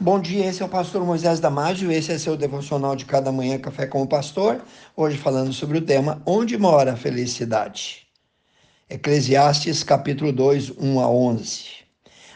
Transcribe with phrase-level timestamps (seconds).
[0.00, 3.58] Bom dia, esse é o pastor Moisés Damásio, esse é seu devocional de cada manhã,
[3.58, 4.62] Café com o Pastor.
[4.96, 8.06] Hoje falando sobre o tema Onde mora a felicidade?
[8.88, 11.64] Eclesiastes capítulo 2, 1 a 11.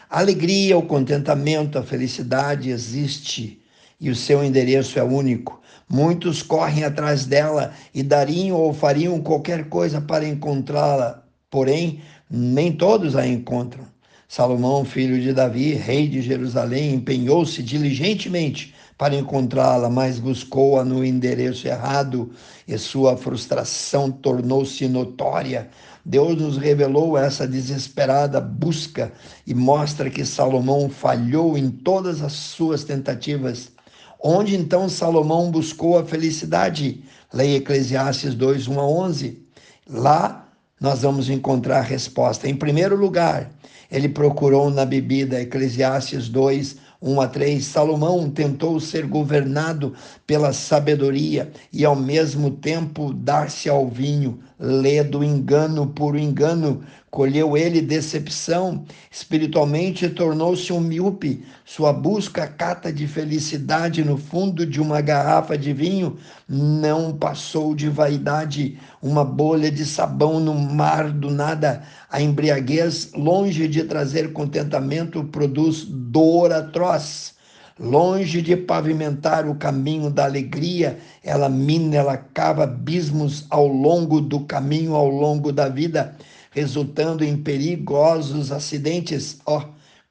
[0.09, 3.61] A alegria, o contentamento, a felicidade existe
[3.97, 5.61] e o seu endereço é único.
[5.87, 13.15] Muitos correm atrás dela e dariam ou fariam qualquer coisa para encontrá-la, porém, nem todos
[13.15, 13.92] a encontram.
[14.35, 21.67] Salomão, filho de Davi, rei de Jerusalém, empenhou-se diligentemente para encontrá-la, mas buscou-a no endereço
[21.67, 22.31] errado
[22.67, 25.69] e sua frustração tornou-se notória.
[26.03, 29.13] Deus nos revelou essa desesperada busca
[29.45, 33.71] e mostra que Salomão falhou em todas as suas tentativas.
[34.19, 37.03] Onde então Salomão buscou a felicidade?
[37.31, 39.43] Leia Eclesiastes 2, 1 a 11.
[39.87, 40.42] Lá
[40.83, 42.45] nós vamos encontrar a resposta.
[42.45, 43.49] Em primeiro lugar,
[43.89, 47.63] ele procurou na bebida, Eclesiastes 2, 1 a 3.
[47.63, 49.93] Salomão tentou ser governado
[50.27, 57.81] pela sabedoria e ao mesmo tempo dar-se ao vinho, ledo engano por engano, colheu ele
[57.81, 65.57] decepção, espiritualmente tornou-se um míope, sua busca cata de felicidade no fundo de uma garrafa
[65.57, 71.83] de vinho não passou de vaidade, uma bolha de sabão no mar do nada.
[72.09, 77.33] A embriaguez, longe de trazer contentamento, produz dor atroz.
[77.79, 84.41] Longe de pavimentar o caminho da alegria, ela mina, ela cava abismos ao longo do
[84.41, 86.15] caminho, ao longo da vida
[86.53, 89.39] resultando em perigosos acidentes.
[89.45, 89.63] Ó, oh,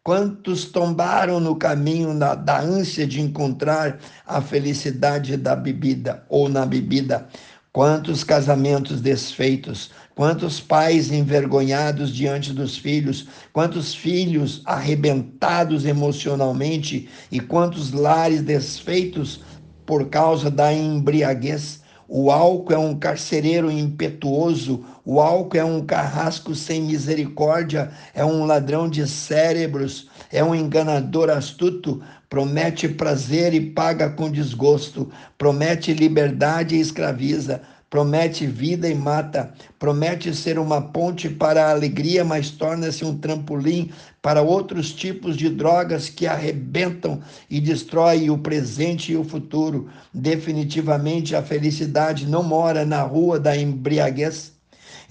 [0.03, 6.67] quantos tombaram no caminho da, da ânsia de encontrar a felicidade da bebida ou na
[6.67, 7.29] bebida.
[7.73, 17.93] Quantos casamentos desfeitos, quantos pais envergonhados diante dos filhos, quantos filhos arrebentados emocionalmente e quantos
[17.93, 19.41] lares desfeitos
[19.87, 21.82] por causa da embriaguez.
[22.15, 28.45] O álcool é um carcereiro impetuoso, o álcool é um carrasco sem misericórdia, é um
[28.45, 36.77] ladrão de cérebros, é um enganador astuto, promete prazer e paga com desgosto, promete liberdade
[36.77, 43.05] e escraviza, promete vida e mata, promete ser uma ponte para a alegria, mas torna-se
[43.05, 43.91] um trampolim
[44.23, 47.21] para outros tipos de drogas que arrebentam
[47.51, 49.91] e destroem o presente e o futuro.
[50.11, 54.55] Definitivamente a felicidade não mora na rua da embriaguez.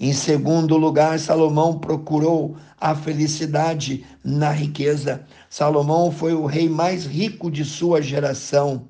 [0.00, 5.24] Em segundo lugar, Salomão procurou a felicidade na riqueza.
[5.48, 8.88] Salomão foi o rei mais rico de sua geração.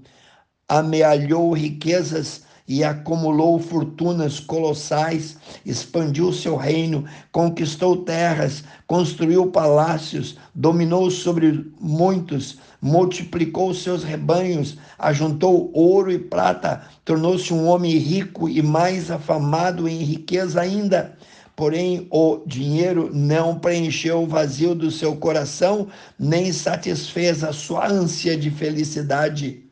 [0.66, 11.72] Amealhou riquezas e acumulou fortunas colossais, expandiu seu reino, conquistou terras, construiu palácios, dominou sobre
[11.80, 19.88] muitos, multiplicou seus rebanhos, ajuntou ouro e prata, tornou-se um homem rico e mais afamado
[19.88, 21.16] em riqueza ainda.
[21.54, 25.86] Porém, o dinheiro não preencheu o vazio do seu coração,
[26.18, 29.72] nem satisfez a sua ânsia de felicidade.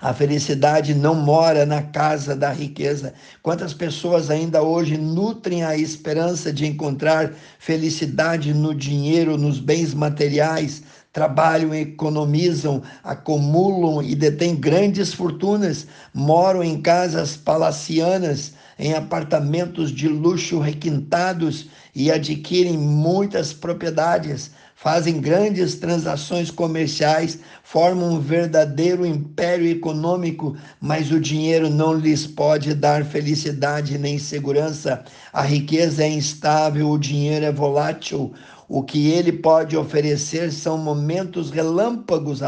[0.00, 3.14] A felicidade não mora na casa da riqueza.
[3.42, 10.82] Quantas pessoas ainda hoje nutrem a esperança de encontrar felicidade no dinheiro, nos bens materiais,
[11.12, 20.58] trabalham, economizam, acumulam e detêm grandes fortunas, moram em casas palacianas, em apartamentos de luxo
[20.58, 31.10] requintados e adquirem muitas propriedades, fazem grandes transações comerciais, formam um verdadeiro império econômico, mas
[31.10, 35.02] o dinheiro não lhes pode dar felicidade nem segurança.
[35.32, 38.34] A riqueza é instável, o dinheiro é volátil.
[38.68, 42.42] O que ele pode oferecer são momentos relâmpagos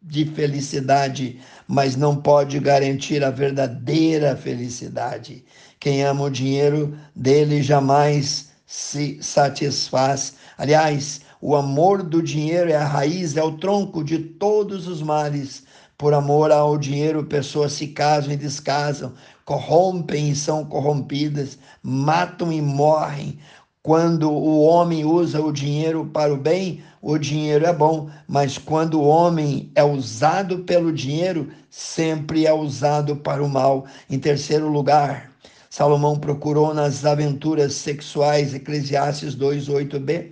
[0.00, 5.44] de felicidade, mas não pode garantir a verdadeira felicidade.
[5.84, 10.32] Quem ama o dinheiro dele jamais se satisfaz.
[10.56, 15.64] Aliás, o amor do dinheiro é a raiz, é o tronco de todos os males.
[15.98, 19.12] Por amor ao dinheiro, pessoas se casam e descasam,
[19.44, 23.38] corrompem e são corrompidas, matam e morrem.
[23.82, 29.02] Quando o homem usa o dinheiro para o bem, o dinheiro é bom, mas quando
[29.02, 33.84] o homem é usado pelo dinheiro, sempre é usado para o mal.
[34.08, 35.34] Em terceiro lugar,
[35.76, 40.30] Salomão procurou nas aventuras sexuais, Eclesiastes 2:8b.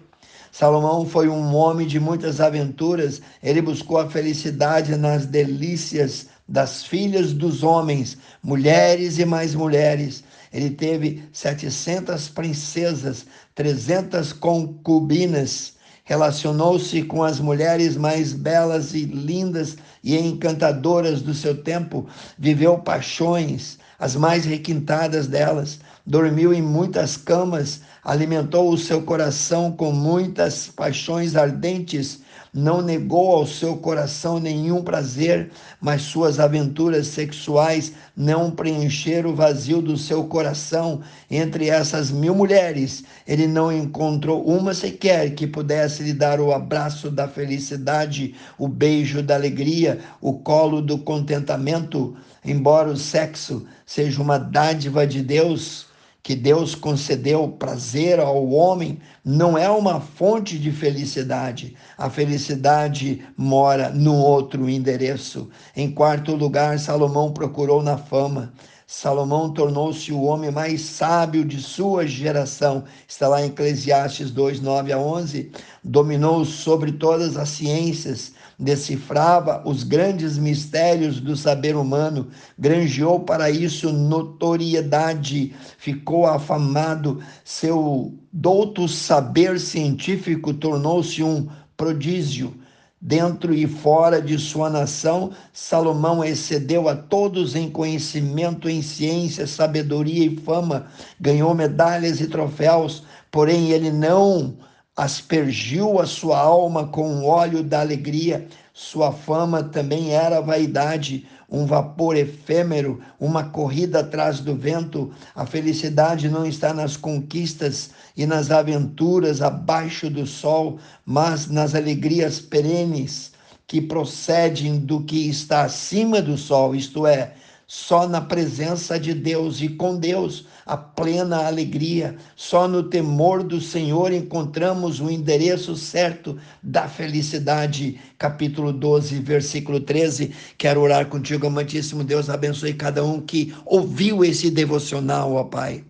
[0.53, 7.33] Salomão foi um homem de muitas aventuras, ele buscou a felicidade nas delícias das filhas
[7.33, 10.23] dos homens, mulheres e mais mulheres.
[10.53, 15.73] Ele teve 700 princesas, 300 concubinas
[16.05, 22.07] relacionou-se com as mulheres mais belas e lindas e encantadoras do seu tempo,
[22.39, 29.93] viveu paixões, as mais requintadas delas, dormiu em muitas camas, alimentou o seu coração com
[29.93, 32.22] muitas paixões ardentes,
[32.55, 35.51] não negou ao seu coração nenhum prazer,
[35.81, 41.01] mas suas aventuras sexuais não preencheram o vazio do seu coração.
[41.31, 47.11] Entre essas mil mulheres, ele não encontrou uma sequer que pudesse lhe dar o abraço
[47.11, 52.15] da felicidade, o beijo da alegria, o colo do contentamento.
[52.45, 55.87] Embora o sexo seja uma dádiva de Deus,
[56.23, 61.75] que Deus concedeu prazer ao homem não é uma fonte de felicidade.
[61.99, 65.51] A felicidade mora no outro endereço.
[65.75, 68.53] Em quarto lugar, Salomão procurou na fama.
[68.95, 72.85] Salomão tornou-se o homem mais sábio de sua geração.
[73.09, 75.51] Está lá em Eclesiastes 2, 9 a 11.
[75.83, 82.29] Dominou sobre todas as ciências, decifrava os grandes mistérios do saber humano,
[82.59, 91.49] granjeou para isso notoriedade, ficou afamado, seu douto saber científico tornou-se um
[91.79, 92.62] prodígio
[93.05, 100.25] Dentro e fora de sua nação, Salomão excedeu a todos em conhecimento, em ciência, sabedoria
[100.25, 100.87] e fama,
[101.19, 104.57] ganhou medalhas e troféus, porém ele não
[104.97, 108.47] aspergiu a sua alma com o óleo da alegria.
[108.73, 115.13] Sua fama também era vaidade, um vapor efêmero, uma corrida atrás do vento.
[115.35, 122.41] A felicidade não está nas conquistas e nas aventuras abaixo do sol, mas nas alegrias
[122.41, 123.33] perenes
[123.67, 127.35] que procedem do que está acima do sol, isto é,
[127.75, 132.17] só na presença de Deus e com Deus a plena alegria.
[132.37, 137.99] Só no temor do Senhor encontramos o endereço certo da felicidade.
[138.19, 140.35] Capítulo 12, versículo 13.
[140.59, 142.29] Quero orar contigo, amantíssimo Deus.
[142.29, 145.83] Abençoe cada um que ouviu esse devocional, ó Pai.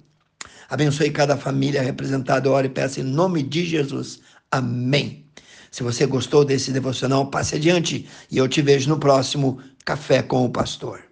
[0.70, 2.48] Abençoe cada família representada.
[2.48, 4.20] Oro e peço em nome de Jesus.
[4.52, 5.26] Amém.
[5.68, 10.44] Se você gostou desse devocional, passe adiante e eu te vejo no próximo Café com
[10.44, 11.11] o Pastor.